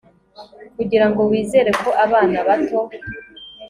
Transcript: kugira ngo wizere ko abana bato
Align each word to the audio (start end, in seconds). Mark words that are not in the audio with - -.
kugira 0.75 1.05
ngo 1.09 1.21
wizere 1.31 1.71
ko 1.81 1.89
abana 2.05 2.37
bato 2.47 2.79